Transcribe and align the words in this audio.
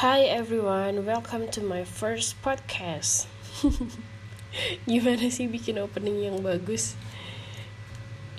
Hi 0.00 0.24
everyone, 0.32 1.04
welcome 1.04 1.52
to 1.52 1.60
my 1.60 1.84
first 1.84 2.40
podcast. 2.40 3.28
Gimana 4.88 5.28
sih 5.28 5.44
bikin 5.44 5.76
opening 5.76 6.24
yang 6.24 6.40
bagus? 6.40 6.96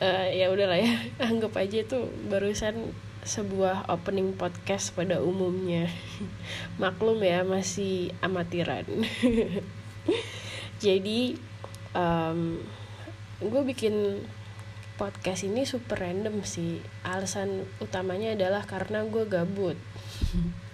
Uh, 0.01 0.25
ya 0.33 0.49
udahlah 0.49 0.81
ya, 0.81 0.97
anggap 1.29 1.53
aja 1.61 1.85
itu 1.85 2.09
barusan 2.33 2.97
sebuah 3.21 3.85
opening 3.93 4.33
podcast 4.33 4.97
pada 4.97 5.21
umumnya. 5.21 5.85
Maklum 6.81 7.21
ya, 7.21 7.45
masih 7.45 8.09
amatiran. 8.25 8.89
Jadi, 10.81 11.37
um, 11.93 12.57
gue 13.37 13.61
bikin 13.69 14.25
podcast 14.97 15.45
ini 15.45 15.69
super 15.69 16.01
random 16.01 16.41
sih 16.41 16.81
alasan 17.05 17.69
utamanya 17.77 18.33
adalah 18.33 18.65
karena 18.65 19.05
gue 19.05 19.29
gabut 19.29 19.77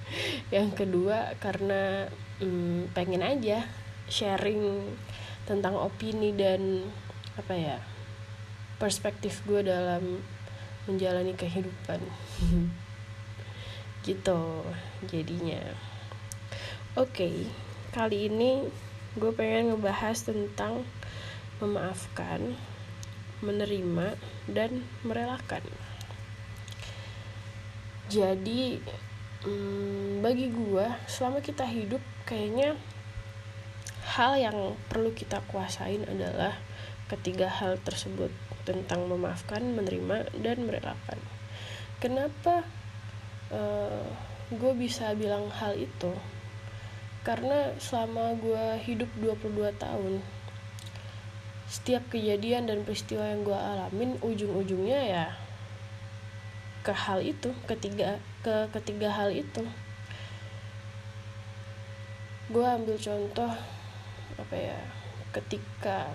yang 0.55 0.71
kedua 0.74 1.36
karena 1.39 2.07
hmm, 2.39 2.92
pengen 2.96 3.24
aja 3.24 3.65
sharing 4.07 4.88
tentang 5.48 5.75
opini 5.75 6.36
dan 6.36 6.84
apa 7.39 7.54
ya 7.56 7.78
perspektif 8.78 9.43
gue 9.48 9.65
dalam 9.65 10.21
menjalani 10.88 11.36
kehidupan. 11.36 12.00
Gitu 14.07 14.42
jadinya. 15.12 15.62
Oke 16.98 17.12
okay, 17.14 17.36
kali 17.92 18.32
ini 18.32 18.65
gue 19.18 19.32
pengen 19.34 19.76
ngebahas 19.76 20.29
tentang 20.29 20.86
memaafkan 21.57 22.54
menerima 23.42 24.18
dan 24.50 24.82
merelakan. 25.06 25.62
Jadi 28.07 28.79
hmm, 29.46 30.25
bagi 30.25 30.50
gue 30.50 30.87
selama 31.05 31.43
kita 31.43 31.68
hidup 31.68 32.02
kayaknya 32.25 32.73
hal 34.17 34.39
yang 34.39 34.73
perlu 34.88 35.14
kita 35.14 35.44
kuasain 35.52 36.08
adalah 36.08 36.56
ketiga 37.12 37.52
hal 37.52 37.78
tersebut. 37.84 38.31
Tentang 38.67 39.08
memaafkan 39.08 39.64
menerima 39.64 40.28
dan 40.44 40.67
merelakan. 40.67 41.20
Kenapa 42.03 42.67
uh, 43.47 44.03
gue 44.52 44.73
bisa 44.75 45.16
bilang 45.16 45.47
hal 45.47 45.80
itu? 45.80 46.12
Karena 47.23 47.72
selama 47.80 48.36
gue 48.36 48.75
hidup 48.84 49.08
22 49.23 49.72
tahun 49.80 50.19
setiap 51.67 52.12
kejadian 52.12 52.67
dan 52.67 52.84
peristiwa 52.84 53.23
yang 53.28 53.44
gue 53.44 53.56
alamin 53.56 54.16
ujung-ujungnya 54.23 55.02
ya 55.03 55.28
ke 56.83 56.94
hal 56.94 57.20
itu 57.22 57.53
ketiga 57.70 58.20
ke 58.42 58.70
ketiga 58.73 59.09
hal 59.14 59.30
itu. 59.33 59.64
Gue 62.47 62.64
ambil 62.64 62.95
contoh 62.95 63.52
apa 64.38 64.56
ya 64.56 64.80
ketika 65.36 66.09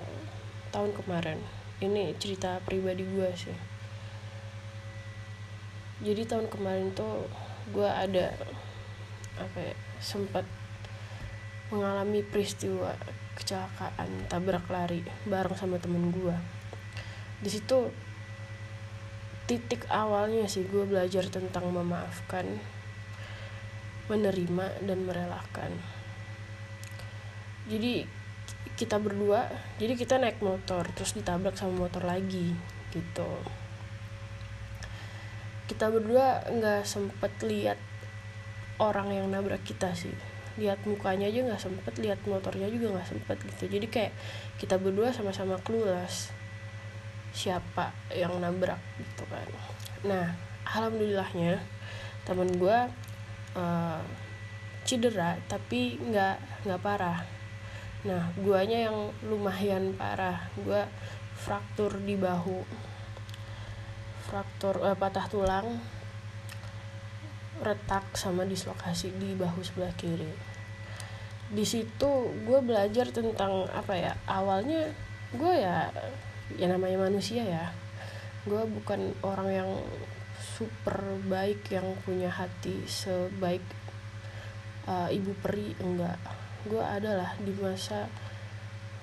tahun 0.72 0.92
kemarin. 0.96 1.38
Ini 1.82 2.14
cerita 2.18 2.62
pribadi 2.62 3.02
gue 3.02 3.30
sih. 3.34 3.58
Jadi 6.02 6.22
tahun 6.26 6.46
kemarin 6.46 6.94
tuh 6.94 7.26
gue 7.70 7.86
ada 7.86 8.34
apa 9.38 9.58
ya 9.58 9.74
sempat 10.02 10.46
mengalami 11.70 12.20
peristiwa 12.20 12.92
kecelakaan 13.32 14.28
tabrak 14.28 14.68
lari 14.68 15.00
bareng 15.24 15.56
sama 15.56 15.80
temen 15.80 16.12
gue 16.12 16.36
di 17.40 17.48
situ 17.48 17.88
titik 19.52 19.84
awalnya 19.92 20.48
sih 20.48 20.64
gue 20.64 20.88
belajar 20.88 21.28
tentang 21.28 21.68
memaafkan 21.68 22.56
menerima 24.08 24.80
dan 24.80 25.04
merelakan. 25.04 25.76
Jadi 27.68 28.08
kita 28.80 28.96
berdua 28.96 29.52
jadi 29.76 29.92
kita 29.92 30.16
naik 30.16 30.40
motor 30.40 30.88
terus 30.96 31.12
ditabrak 31.12 31.52
sama 31.60 31.84
motor 31.84 32.00
lagi 32.00 32.56
gitu. 32.96 33.28
Kita 35.68 35.92
berdua 35.92 36.48
nggak 36.48 36.88
sempet 36.88 37.36
lihat 37.44 37.76
orang 38.80 39.12
yang 39.12 39.28
nabrak 39.28 39.60
kita 39.68 39.92
sih. 39.92 40.16
Lihat 40.56 40.88
mukanya 40.88 41.28
aja 41.28 41.44
nggak 41.44 41.60
sempet 41.60 42.00
lihat 42.00 42.24
motornya 42.24 42.72
juga 42.72 42.96
nggak 42.96 43.08
sempet 43.20 43.36
gitu. 43.52 43.68
Jadi 43.68 43.86
kayak 43.92 44.16
kita 44.56 44.80
berdua 44.80 45.12
sama-sama 45.12 45.60
clueless 45.60 46.32
siapa 47.32 47.96
yang 48.12 48.36
nabrak 48.38 48.78
gitu 49.00 49.24
kan. 49.26 49.48
Nah 50.04 50.36
alhamdulillahnya 50.68 51.58
teman 52.22 52.48
gue 52.54 52.78
uh, 53.56 54.00
cedera 54.84 55.40
tapi 55.48 55.96
nggak 55.98 56.68
nggak 56.68 56.82
parah. 56.84 57.24
Nah 58.04 58.30
guanya 58.36 58.92
yang 58.92 59.10
lumayan 59.24 59.96
parah. 59.96 60.52
Gue 60.60 60.84
fraktur 61.34 61.96
di 62.04 62.14
bahu. 62.20 62.62
Fraktur 64.28 64.78
uh, 64.84 64.94
patah 64.94 65.26
tulang. 65.26 65.80
Retak 67.62 68.12
sama 68.18 68.44
dislokasi 68.44 69.14
di 69.16 69.32
bahu 69.38 69.64
sebelah 69.64 69.94
kiri. 69.96 70.52
Di 71.52 71.64
situ 71.64 72.10
gue 72.44 72.58
belajar 72.60 73.08
tentang 73.12 73.68
apa 73.72 73.94
ya 73.96 74.12
awalnya 74.28 74.92
gue 75.32 75.54
ya 75.56 75.88
ya 76.56 76.66
namanya 76.70 77.06
manusia 77.06 77.42
ya. 77.44 77.70
Gue 78.42 78.62
bukan 78.66 79.14
orang 79.22 79.48
yang 79.52 79.70
super 80.42 80.98
baik 81.30 81.70
yang 81.70 81.86
punya 82.02 82.28
hati 82.28 82.82
sebaik 82.84 83.62
uh, 84.86 85.08
ibu 85.08 85.32
peri 85.38 85.74
enggak. 85.78 86.18
Gue 86.66 86.82
adalah 86.82 87.34
di 87.38 87.54
masa 87.58 88.06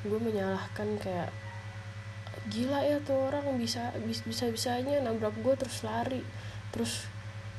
gue 0.04 0.20
menyalahkan 0.20 0.96
kayak 1.00 1.32
gila 2.48 2.80
ya 2.88 2.98
tuh 3.04 3.28
orang 3.28 3.60
bisa 3.60 3.92
bisa 4.00 4.48
bisanya 4.48 5.04
nabrak 5.04 5.36
gue 5.40 5.56
terus 5.56 5.84
lari. 5.84 6.24
Terus 6.72 7.08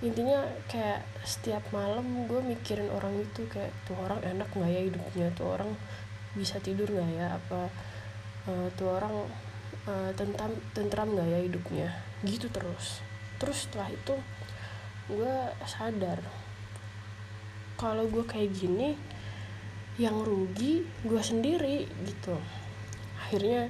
intinya 0.00 0.48
kayak 0.72 1.04
setiap 1.24 1.60
malam 1.72 2.24
gue 2.24 2.40
mikirin 2.40 2.88
orang 2.88 3.20
itu 3.20 3.44
kayak 3.52 3.72
tuh 3.84 3.96
orang 4.00 4.20
enak 4.24 4.48
nggak 4.52 4.70
ya 4.70 4.80
hidupnya? 4.88 5.26
Tuh 5.36 5.48
orang 5.60 5.70
bisa 6.32 6.56
tidur 6.60 6.88
nggak 6.88 7.10
ya? 7.16 7.26
Apa 7.36 7.69
uh, 8.48 8.69
tuh 8.76 8.88
orang 8.88 9.28
uh, 9.86 10.10
tentram 10.16 10.52
tentram 10.76 11.08
nggak 11.14 11.28
ya 11.28 11.41
hidupnya? 11.44 11.88
Gitu 12.26 12.50
terus. 12.52 13.00
Terus 13.41 13.68
setelah 13.68 13.88
itu 13.92 14.14
gue 15.08 15.34
sadar. 15.64 16.20
Kalau 17.80 18.04
gue 18.12 18.24
kayak 18.28 18.52
gini 18.52 18.96
yang 19.96 20.20
rugi 20.20 20.84
gue 21.04 21.22
sendiri 21.22 21.88
gitu. 22.04 22.36
Akhirnya 23.20 23.69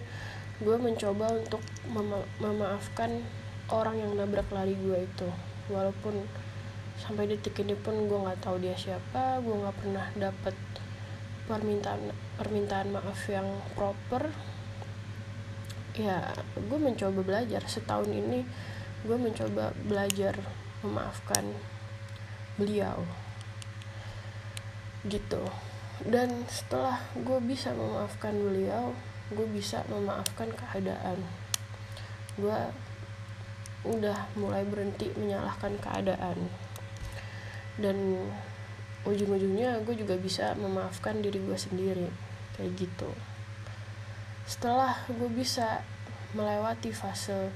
gue 0.58 0.76
mencoba 0.76 1.30
untuk 1.34 1.62
mema 1.90 2.22
memaafkan 2.42 3.22
orang 3.70 3.98
yang 3.98 4.12
nabrak 4.18 4.50
lari 4.50 4.74
gue 4.74 5.06
itu. 5.06 5.28
Walaupun 5.70 6.26
sampai 7.00 7.24
detik 7.32 7.56
ini 7.64 7.72
pun 7.72 7.96
gue 8.04 8.18
nggak 8.18 8.44
tahu 8.44 8.60
dia 8.60 8.76
siapa 8.76 9.40
gue 9.40 9.56
nggak 9.56 9.76
pernah 9.80 10.06
dapet 10.20 10.52
permintaan 11.48 12.12
permintaan 12.36 12.92
maaf 12.92 13.20
yang 13.32 13.48
proper 13.72 14.28
ya 15.96 16.30
gue 16.54 16.78
mencoba 16.78 17.20
belajar. 17.24 17.62
Setahun 17.66 18.10
ini 18.10 18.46
gue 19.02 19.16
mencoba 19.16 19.74
belajar 19.86 20.38
memaafkan 20.84 21.56
beliau. 22.60 23.02
Gitu. 25.06 25.42
Dan 26.00 26.44
setelah 26.48 27.00
gue 27.16 27.38
bisa 27.44 27.72
memaafkan 27.76 28.32
beliau 28.36 28.96
gue 29.30 29.46
bisa 29.46 29.86
memaafkan 29.86 30.50
keadaan. 30.50 31.22
Gue 32.34 32.58
udah 33.86 34.26
mulai 34.34 34.66
berhenti 34.66 35.14
menyalahkan 35.14 35.78
keadaan. 35.78 36.50
Dan 37.78 38.26
ujung-ujungnya 39.06 39.80
gue 39.86 39.94
juga 39.96 40.18
bisa 40.18 40.52
memaafkan 40.58 41.22
diri 41.22 41.38
gue 41.38 41.56
sendiri. 41.56 42.10
Kayak 42.58 42.74
gitu 42.76 43.10
setelah 44.50 44.98
gue 45.06 45.30
bisa 45.30 45.86
melewati 46.34 46.90
fase 46.90 47.54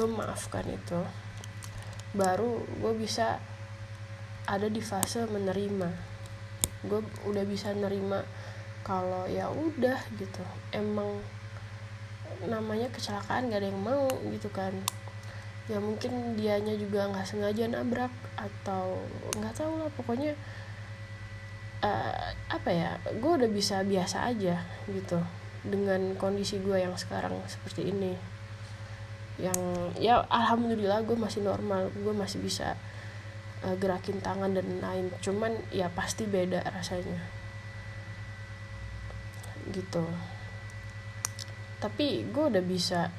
memaafkan 0.00 0.64
itu 0.64 1.04
baru 2.16 2.64
gue 2.80 2.92
bisa 2.96 3.36
ada 4.48 4.64
di 4.72 4.80
fase 4.80 5.28
menerima. 5.28 5.92
Gue 6.88 7.04
udah 7.28 7.44
bisa 7.44 7.76
nerima 7.76 8.24
kalau 8.80 9.28
ya 9.28 9.52
udah 9.52 10.00
gitu. 10.16 10.40
Emang 10.72 11.20
namanya 12.48 12.88
kecelakaan 12.88 13.52
gak 13.52 13.60
ada 13.60 13.68
yang 13.68 13.84
mau 13.84 14.08
gitu 14.32 14.48
kan. 14.48 14.72
Ya 15.70 15.78
mungkin 15.78 16.34
dianya 16.34 16.74
juga 16.74 17.06
nggak 17.12 17.28
sengaja 17.28 17.70
nabrak 17.70 18.10
atau 18.34 18.98
nggak 19.38 19.54
tahu 19.54 19.78
lah 19.78 19.90
pokoknya 19.94 20.34
uh, 21.86 22.34
apa 22.50 22.70
ya 22.72 22.90
gue 23.14 23.32
udah 23.38 23.46
bisa 23.46 23.86
biasa 23.86 24.26
aja 24.26 24.58
gitu 24.90 25.22
dengan 25.62 26.18
kondisi 26.18 26.58
gue 26.58 26.82
yang 26.82 26.94
sekarang 26.98 27.38
seperti 27.46 27.90
ini. 27.94 28.18
Yang 29.38 29.58
ya 29.98 30.26
alhamdulillah 30.26 31.06
gue 31.06 31.14
masih 31.14 31.46
normal. 31.46 31.90
Gue 31.94 32.14
masih 32.14 32.42
bisa 32.42 32.74
uh, 33.62 33.76
gerakin 33.78 34.18
tangan 34.18 34.52
dan 34.58 34.82
lain 34.82 35.06
cuman 35.22 35.54
ya 35.70 35.86
pasti 35.94 36.26
beda 36.26 36.66
rasanya. 36.66 37.22
Gitu. 39.70 40.04
Tapi 41.78 42.26
gue 42.30 42.44
udah 42.50 42.62
bisa 42.62 43.10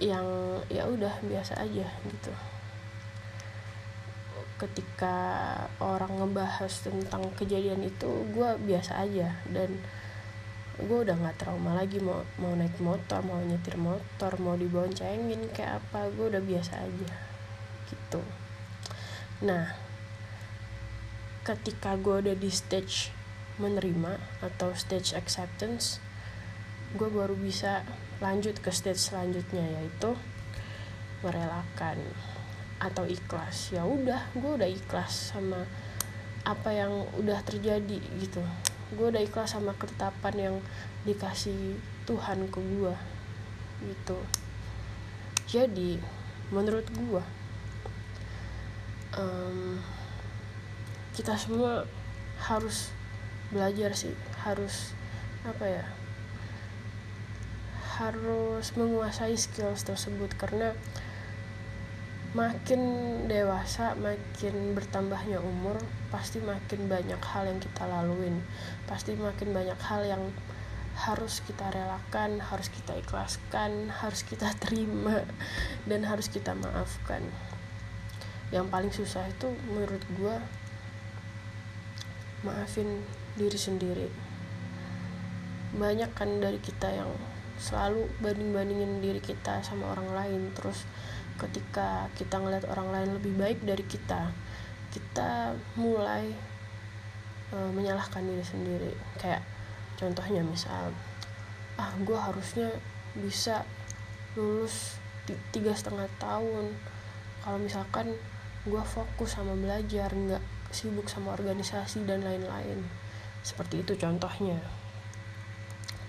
yang 0.00 0.24
ya 0.72 0.88
udah 0.90 1.22
biasa 1.22 1.62
aja 1.62 1.86
gitu. 1.86 2.32
Ketika 4.60 5.16
orang 5.80 6.20
ngebahas 6.20 6.68
tentang 6.84 7.32
kejadian 7.38 7.86
itu 7.86 8.10
gue 8.34 8.50
biasa 8.66 9.06
aja. 9.06 9.38
Dan 9.48 9.80
gue 10.80 10.98
udah 11.04 11.16
nggak 11.16 11.36
trauma 11.40 11.76
lagi 11.76 12.00
mau 12.00 12.24
mau 12.40 12.56
naik 12.56 12.80
motor 12.80 13.20
mau 13.20 13.40
nyetir 13.40 13.76
motor 13.76 14.32
mau 14.40 14.56
diboncengin 14.56 15.52
kayak 15.52 15.84
apa 15.84 16.08
gue 16.12 16.26
udah 16.32 16.42
biasa 16.42 16.80
aja 16.80 17.12
gitu. 17.90 18.20
Nah 19.44 19.76
ketika 21.44 21.96
gue 22.00 22.24
udah 22.24 22.36
di 22.36 22.50
stage 22.52 23.12
menerima 23.60 24.16
atau 24.40 24.72
stage 24.72 25.12
acceptance 25.16 26.00
gue 26.96 27.08
baru 27.08 27.36
bisa 27.36 27.84
lanjut 28.20 28.56
ke 28.60 28.72
stage 28.72 29.00
selanjutnya 29.00 29.64
yaitu 29.64 30.16
merelakan 31.20 32.00
atau 32.80 33.04
ikhlas. 33.04 33.76
Ya 33.76 33.84
udah 33.84 34.32
gue 34.32 34.52
udah 34.56 34.68
ikhlas 34.68 35.36
sama 35.36 35.68
apa 36.40 36.72
yang 36.72 37.04
udah 37.20 37.44
terjadi 37.44 38.00
gitu 38.16 38.40
gue 38.94 39.06
udah 39.10 39.22
ikhlas 39.22 39.54
sama 39.54 39.74
ketetapan 39.78 40.34
yang 40.36 40.56
dikasih 41.06 41.78
Tuhan 42.06 42.50
ke 42.50 42.58
gue 42.58 42.94
gitu. 43.86 44.18
Jadi 45.50 45.98
menurut 46.50 46.86
gue 46.90 47.22
um, 49.16 49.78
kita 51.14 51.34
semua 51.38 51.86
harus 52.40 52.90
belajar 53.50 53.92
sih 53.92 54.14
harus 54.46 54.94
apa 55.42 55.66
ya 55.66 55.84
harus 58.00 58.72
menguasai 58.80 59.36
skills 59.36 59.84
tersebut. 59.84 60.32
Karena 60.40 60.72
makin 62.30 62.82
dewasa 63.26 63.98
makin 63.98 64.78
bertambahnya 64.78 65.42
umur 65.42 65.74
pasti 66.14 66.38
makin 66.38 66.86
banyak 66.86 67.18
hal 67.18 67.50
yang 67.50 67.58
kita 67.58 67.86
laluin. 67.90 68.38
Pasti 68.86 69.18
makin 69.18 69.50
banyak 69.50 69.78
hal 69.82 70.06
yang 70.06 70.22
harus 70.90 71.40
kita 71.46 71.70
relakan 71.70 72.42
harus 72.42 72.68
kita 72.68 72.92
ikhlaskan 72.98 73.88
harus 73.88 74.20
kita 74.26 74.52
terima 74.62 75.26
dan 75.86 76.06
harus 76.06 76.30
kita 76.30 76.54
maafkan. 76.54 77.26
Yang 78.54 78.66
paling 78.70 78.92
susah 78.94 79.26
itu 79.30 79.50
menurut 79.70 80.02
gue 80.14 80.36
maafin 82.46 83.02
diri 83.34 83.58
sendiri. 83.58 84.08
Banyak 85.74 86.14
kan 86.14 86.42
dari 86.42 86.58
kita 86.58 86.90
yang 86.90 87.10
selalu 87.60 88.08
banding-bandingin 88.24 89.04
diri 89.04 89.20
kita 89.20 89.60
sama 89.60 89.92
orang 89.92 90.08
lain 90.16 90.42
terus 90.56 90.88
ketika 91.40 92.12
kita 92.20 92.36
ngeliat 92.36 92.68
orang 92.68 92.92
lain 92.92 93.10
lebih 93.16 93.32
baik 93.40 93.64
dari 93.64 93.84
kita 93.88 94.28
kita 94.90 95.54
mulai 95.78 96.34
uh, 97.54 97.70
menyalahkan 97.70 98.26
diri 98.26 98.44
sendiri. 98.44 98.92
Kayak 99.16 99.46
contohnya 99.94 100.42
misal 100.42 100.90
ah 101.78 101.92
gue 102.02 102.18
harusnya 102.18 102.68
bisa 103.16 103.64
lulus 104.34 104.98
tiga 105.54 105.72
setengah 105.72 106.10
tahun. 106.18 106.74
Kalau 107.40 107.58
misalkan 107.62 108.12
gue 108.66 108.82
fokus 108.84 109.38
sama 109.38 109.56
belajar 109.56 110.12
nggak 110.12 110.42
sibuk 110.74 111.06
sama 111.08 111.32
organisasi 111.32 112.04
dan 112.04 112.26
lain-lain. 112.26 112.84
Seperti 113.40 113.86
itu 113.86 113.96
contohnya. 113.96 114.58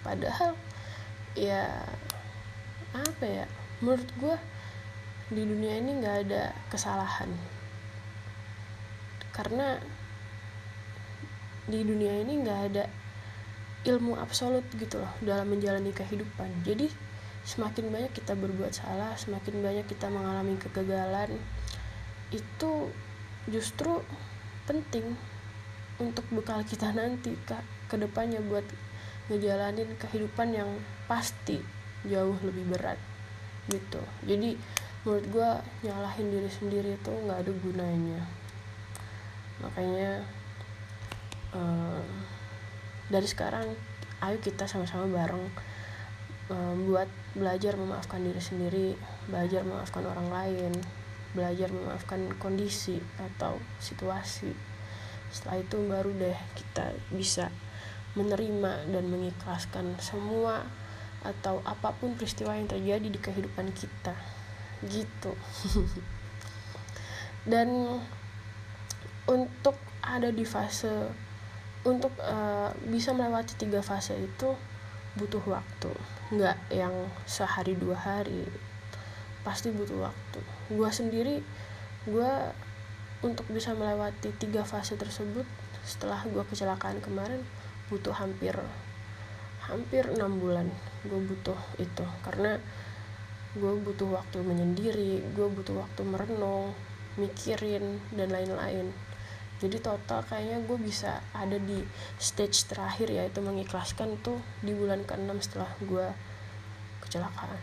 Padahal 0.01 0.57
ya 1.37 1.85
apa 2.91 3.23
ya 3.23 3.45
menurut 3.79 4.09
gue 4.19 4.35
di 5.31 5.47
dunia 5.47 5.79
ini 5.79 6.03
nggak 6.03 6.17
ada 6.27 6.51
kesalahan. 6.67 7.31
Karena 9.31 9.79
di 11.71 11.79
dunia 11.87 12.19
ini 12.19 12.43
nggak 12.43 12.59
ada 12.71 12.83
ilmu 13.87 14.19
absolut 14.19 14.67
gitu 14.75 14.99
loh 14.99 15.11
dalam 15.23 15.47
menjalani 15.47 15.95
kehidupan. 15.95 16.67
Jadi 16.67 16.91
semakin 17.41 17.89
banyak 17.89 18.11
kita 18.13 18.37
berbuat 18.37 18.75
salah 18.75 19.17
semakin 19.17 19.65
banyak 19.65 19.85
kita 19.89 20.11
mengalami 20.13 20.61
kegagalan 20.61 21.33
itu 22.29 22.71
justru 23.49 24.05
penting 24.69 25.17
untuk 25.97 26.21
bekal 26.29 26.61
kita 26.61 26.93
nanti 26.93 27.33
kak 27.49 27.65
ke 27.89 27.97
depannya 27.97 28.37
buat 28.45 28.63
ngejalanin 29.33 29.89
kehidupan 29.97 30.53
yang 30.53 30.69
pasti 31.09 31.57
jauh 32.05 32.37
lebih 32.45 32.77
berat 32.77 32.97
gitu. 33.69 34.01
Jadi 34.25 34.57
menurut 35.01 35.25
gue 35.33 35.49
nyalahin 35.89 36.29
diri 36.29 36.51
sendiri 36.51 36.93
itu 36.93 37.09
nggak 37.09 37.41
ada 37.41 37.51
gunanya. 37.57 38.21
Makanya 39.65 40.11
uh, 41.57 42.05
dari 43.09 43.25
sekarang 43.25 43.65
ayo 44.21 44.37
kita 44.37 44.69
sama-sama 44.69 45.09
bareng 45.09 45.45
uh, 46.53 46.73
buat 46.85 47.09
belajar 47.33 47.73
memaafkan 47.73 48.21
diri 48.21 48.41
sendiri 48.43 48.87
belajar 49.25 49.65
memaafkan 49.65 50.05
orang 50.05 50.29
lain 50.29 50.73
belajar 51.31 51.71
memaafkan 51.71 52.27
kondisi 52.37 52.99
atau 53.17 53.57
situasi. 53.79 54.51
Setelah 55.31 55.63
itu 55.63 55.77
baru 55.87 56.11
deh 56.11 56.37
kita 56.53 56.91
bisa 57.09 57.47
menerima 58.19 58.91
dan 58.91 59.07
mengikhlaskan 59.07 59.95
semua 60.03 60.67
atau 61.23 61.63
apa 61.63 61.95
pun 61.95 62.19
peristiwa 62.19 62.51
yang 62.53 62.67
terjadi 62.67 63.07
di 63.07 63.15
kehidupan 63.15 63.71
kita 63.71 64.40
gitu. 64.85 65.33
Dan 67.51 67.99
untuk 69.29 69.77
ada 70.01 70.33
di 70.33 70.45
fase 70.45 71.09
untuk 71.81 72.13
uh, 72.21 72.69
bisa 72.85 73.13
melewati 73.13 73.57
tiga 73.57 73.81
fase 73.81 74.13
itu 74.17 74.53
butuh 75.17 75.41
waktu. 75.49 75.91
Nggak 76.33 76.57
yang 76.69 76.93
sehari 77.25 77.73
dua 77.73 77.97
hari. 77.97 78.45
Pasti 79.41 79.73
butuh 79.73 80.09
waktu. 80.09 80.39
Gue 80.69 80.89
sendiri 80.93 81.41
gue 82.05 82.31
untuk 83.21 83.45
bisa 83.53 83.73
melewati 83.77 84.33
tiga 84.37 84.65
fase 84.65 84.97
tersebut 84.97 85.45
setelah 85.85 86.21
gue 86.25 86.41
kecelakaan 86.45 87.01
kemarin 87.01 87.41
butuh 87.89 88.13
hampir 88.13 88.57
hampir 89.61 90.05
enam 90.09 90.37
bulan 90.37 90.69
gue 91.05 91.17
butuh 91.17 91.57
itu. 91.81 92.05
Karena 92.21 92.61
gue 93.51 93.73
butuh 93.83 94.07
waktu 94.07 94.39
menyendiri 94.39 95.19
gue 95.35 95.47
butuh 95.51 95.83
waktu 95.83 96.01
merenung 96.07 96.71
mikirin 97.19 97.99
dan 98.15 98.31
lain-lain. 98.31 98.91
Jadi 99.61 99.77
total 99.77 100.25
kayaknya 100.25 100.63
gue 100.65 100.77
bisa 100.79 101.21
ada 101.37 101.59
di 101.59 101.85
stage 102.17 102.65
terakhir 102.65 103.11
yaitu 103.13 103.43
mengikhlaskan 103.43 104.17
tuh 104.25 104.39
di 104.65 104.73
bulan 104.73 105.05
ke-6 105.05 105.37
setelah 105.43 105.71
gue 105.83 106.07
kecelakaan. 107.03 107.59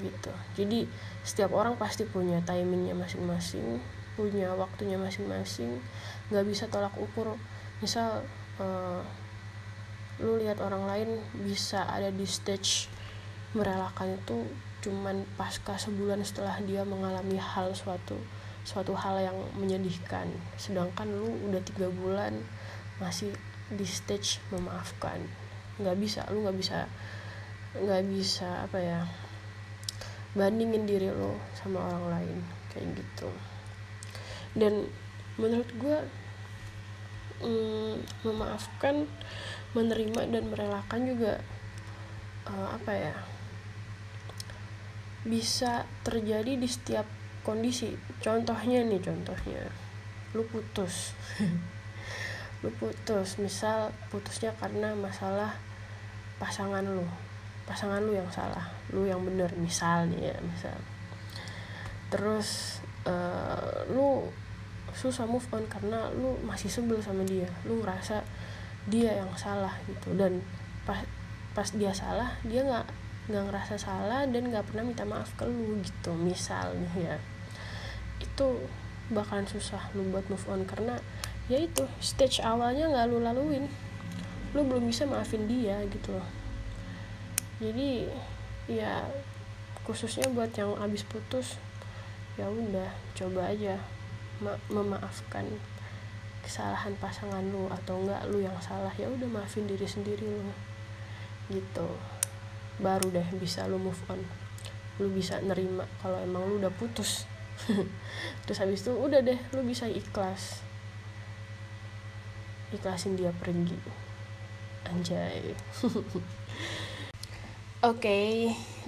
Gitu. 0.00 0.32
Jadi 0.56 0.88
setiap 1.22 1.52
orang 1.54 1.76
pasti 1.76 2.08
punya 2.08 2.42
timingnya 2.42 2.96
masing-masing 2.96 3.78
punya 4.20 4.52
waktunya 4.52 5.00
masing-masing. 5.00 5.80
Nggak 6.28 6.44
bisa 6.44 6.64
tolak 6.68 6.92
ukur. 7.00 7.40
Misal 7.80 8.20
uh, 8.60 9.00
lu 10.20 10.36
lihat 10.36 10.60
orang 10.60 10.84
lain 10.84 11.10
bisa 11.40 11.88
ada 11.88 12.12
di 12.12 12.28
stage 12.28 12.92
merelakan 13.56 14.20
itu 14.20 14.44
cuman 14.80 15.28
pasca 15.36 15.76
sebulan 15.76 16.24
setelah 16.24 16.56
dia 16.64 16.82
mengalami 16.88 17.36
hal 17.36 17.76
suatu 17.76 18.16
suatu 18.64 18.92
hal 18.96 19.20
yang 19.20 19.38
menyedihkan. 19.56 20.28
Sedangkan 20.56 21.08
lu 21.08 21.28
udah 21.48 21.60
tiga 21.64 21.88
bulan 21.88 22.36
masih 23.00 23.32
di 23.72 23.84
stage 23.84 24.40
memaafkan. 24.52 25.20
Nggak 25.80 25.96
bisa 25.96 26.20
lu 26.32 26.44
nggak 26.44 26.56
bisa 26.56 26.88
nggak 27.70 28.02
bisa 28.10 28.66
apa 28.66 28.78
ya 28.82 29.00
bandingin 30.34 30.84
diri 30.84 31.08
lo 31.08 31.36
sama 31.56 31.80
orang 31.84 32.04
lain. 32.20 32.38
Kayak 32.72 33.00
gitu. 33.00 33.30
Dan 34.56 34.88
menurut 35.40 35.70
gue 35.78 35.98
mm, 37.44 37.94
memaafkan 38.28 39.08
menerima 39.72 40.20
dan 40.28 40.44
merelakan 40.50 41.00
juga 41.06 41.38
uh, 42.50 42.68
apa 42.74 42.92
ya 42.92 43.14
bisa 45.24 45.84
terjadi 46.00 46.56
di 46.56 46.68
setiap 46.68 47.04
kondisi. 47.44 47.92
Contohnya 48.20 48.84
nih 48.84 49.00
contohnya. 49.00 49.68
Lu 50.32 50.46
putus. 50.48 51.12
Lu 52.62 52.68
putus 52.76 53.40
misal 53.40 53.88
putusnya 54.12 54.52
karena 54.60 54.92
masalah 54.92 55.56
pasangan 56.36 56.84
lu. 56.84 57.04
Pasangan 57.64 58.04
lu 58.04 58.12
yang 58.12 58.28
salah 58.28 58.68
lu 58.90 59.06
yang 59.06 59.22
bener 59.24 59.48
misal 59.56 60.04
nih 60.12 60.34
ya 60.34 60.36
misal. 60.44 60.76
Terus 62.12 62.80
uh, 63.08 63.86
lu 63.88 64.28
susah 64.92 65.24
move 65.24 65.46
on 65.54 65.64
karena 65.70 66.12
lu 66.12 66.36
masih 66.44 66.68
sebel 66.68 67.00
sama 67.00 67.24
dia. 67.24 67.48
Lu 67.64 67.80
ngerasa 67.80 68.20
dia 68.92 69.16
yang 69.16 69.32
salah 69.40 69.72
gitu. 69.88 70.12
Dan 70.12 70.44
pas 70.84 71.00
pas 71.56 71.68
dia 71.72 71.96
salah 71.96 72.36
dia 72.44 72.60
nggak 72.60 72.86
nggak 73.30 73.46
ngerasa 73.48 73.78
salah 73.78 74.26
dan 74.26 74.50
nggak 74.50 74.66
pernah 74.66 74.84
minta 74.84 75.06
maaf 75.06 75.30
ke 75.38 75.46
lu 75.46 75.78
gitu 75.80 76.10
misal 76.18 76.74
nih 76.74 77.14
ya 77.14 77.16
itu 78.20 78.46
bakalan 79.10 79.46
susah 79.46 79.90
lu 79.94 80.06
buat 80.10 80.26
move 80.30 80.46
on 80.46 80.62
karena 80.62 80.98
ya 81.50 81.58
itu 81.58 81.82
stage 81.98 82.38
awalnya 82.46 82.86
nggak 82.86 83.06
lu 83.10 83.18
laluin. 83.18 83.66
Lu 84.54 84.62
belum 84.62 84.86
bisa 84.86 85.02
maafin 85.02 85.50
dia 85.50 85.82
gitu 85.90 86.14
loh. 86.14 86.28
Jadi 87.58 88.06
ya 88.70 89.02
khususnya 89.82 90.30
buat 90.30 90.54
yang 90.54 90.78
abis 90.78 91.02
putus 91.02 91.58
ya 92.38 92.46
udah 92.46 92.94
coba 93.18 93.50
aja 93.50 93.74
ma 94.38 94.54
memaafkan 94.70 95.44
kesalahan 96.40 96.94
pasangan 97.02 97.42
lu 97.50 97.66
atau 97.68 97.98
enggak 97.98 98.22
lu 98.30 98.38
yang 98.46 98.56
salah. 98.62 98.94
Ya 98.94 99.10
udah 99.10 99.26
maafin 99.26 99.66
diri 99.66 99.90
sendiri 99.90 100.22
lu. 100.22 100.54
Gitu 101.50 101.88
baru 102.80 103.12
deh 103.12 103.28
bisa 103.36 103.68
lu 103.68 103.76
move 103.76 104.00
on 104.08 104.20
lu 105.00 105.08
bisa 105.12 105.40
nerima 105.40 105.84
kalau 106.00 106.20
emang 106.20 106.48
lu 106.48 106.60
udah 106.60 106.72
putus 106.74 107.28
terus 108.44 108.58
habis 108.60 108.80
itu 108.82 108.92
udah 108.96 109.20
deh 109.20 109.38
lu 109.52 109.60
bisa 109.64 109.84
ikhlas 109.86 110.64
ikhlasin 112.72 113.16
dia 113.20 113.30
pergi 113.36 113.76
anjay 114.88 115.52
Oke, 117.80 118.12
okay, 118.12 118.32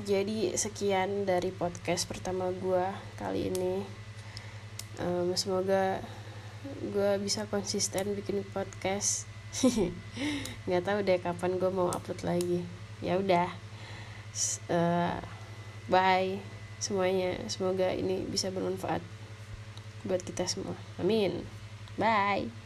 jadi 0.05 0.53
sekian 0.53 1.25
dari 1.25 1.49
podcast 1.49 2.05
pertama 2.05 2.53
gue 2.53 2.85
kali 3.17 3.49
ini. 3.49 3.81
Um, 5.01 5.33
semoga 5.33 6.05
gue 6.93 7.17
bisa 7.25 7.49
konsisten 7.49 8.13
bikin 8.13 8.45
podcast. 8.53 9.25
Nggak 10.69 10.85
tahu 10.85 10.99
deh 11.09 11.17
kapan 11.25 11.57
gue 11.57 11.73
mau 11.73 11.89
upload 11.89 12.21
lagi. 12.21 12.61
Ya 13.01 13.17
udah, 13.17 13.49
uh, 14.69 15.21
bye 15.87 16.41
semuanya. 16.83 17.39
Semoga 17.47 17.95
ini 17.95 18.27
bisa 18.27 18.51
bermanfaat 18.51 19.05
buat 20.03 20.23
kita 20.25 20.49
semua. 20.51 20.75
Amin. 20.99 21.47
Bye. 21.95 22.62